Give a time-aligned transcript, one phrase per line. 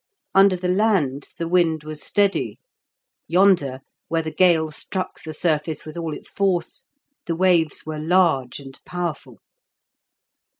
[0.33, 2.57] Under the land the wind was steady;
[3.27, 6.85] yonder, where the gale struck the surface with all its force,
[7.27, 9.37] the waves were large and powerful.